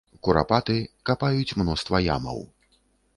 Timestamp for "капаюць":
1.09-1.55